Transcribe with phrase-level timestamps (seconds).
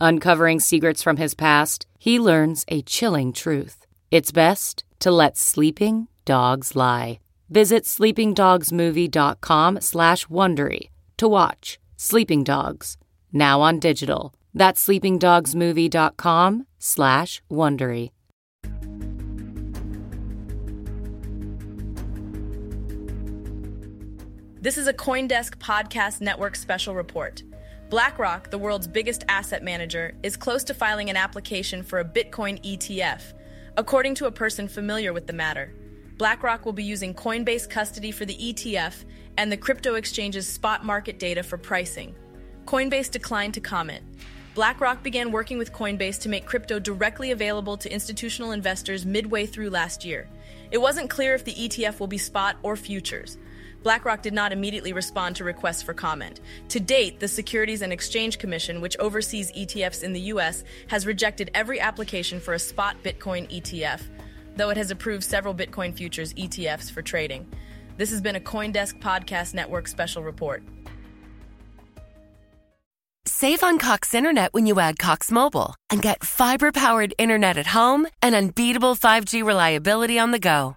[0.00, 3.86] Uncovering secrets from his past, he learns a chilling truth.
[4.10, 7.20] It's best to let sleeping dogs lie.
[7.50, 12.96] Visit sleepingdogsmovie.com slash Wondery to watch Sleeping Dogs,
[13.32, 14.32] now on digital.
[14.54, 18.10] That's sleepingdogsmovie.com slash Wondery.
[24.62, 27.42] This is a Coindesk Podcast Network special report.
[27.90, 32.62] BlackRock, the world's biggest asset manager, is close to filing an application for a Bitcoin
[32.62, 33.32] ETF,
[33.76, 35.74] according to a person familiar with the matter.
[36.16, 39.04] BlackRock will be using Coinbase custody for the ETF
[39.38, 42.14] and the crypto exchange's spot market data for pricing.
[42.64, 44.04] Coinbase declined to comment.
[44.54, 49.70] BlackRock began working with Coinbase to make crypto directly available to institutional investors midway through
[49.70, 50.28] last year.
[50.70, 53.36] It wasn't clear if the ETF will be spot or futures.
[53.82, 56.40] BlackRock did not immediately respond to requests for comment.
[56.68, 61.50] To date, the Securities and Exchange Commission, which oversees ETFs in the U.S., has rejected
[61.54, 64.02] every application for a spot Bitcoin ETF,
[64.56, 67.50] though it has approved several Bitcoin futures ETFs for trading.
[67.96, 70.62] This has been a Coindesk Podcast Network special report.
[73.26, 77.68] Save on Cox Internet when you add Cox Mobile and get fiber powered internet at
[77.68, 80.76] home and unbeatable 5G reliability on the go.